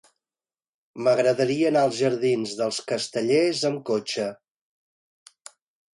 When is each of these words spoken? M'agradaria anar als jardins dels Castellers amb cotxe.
M'agradaria 1.07 1.67
anar 1.71 1.83
als 1.89 1.99
jardins 1.99 2.57
dels 2.63 2.81
Castellers 2.93 3.63
amb 3.73 3.87
cotxe. 3.91 4.29